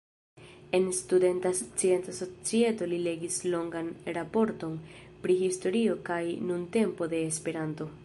En 0.77 0.85
Studenta 0.99 1.51
Scienca 1.59 2.13
Societo 2.21 2.89
li 2.95 2.99
legis 3.09 3.37
longan 3.57 3.93
raporton 4.19 4.75
pri 5.27 5.41
"historio 5.47 6.01
kaj 6.13 6.23
nuntempo 6.51 7.15
de 7.17 7.27
Esperanto". 7.33 7.93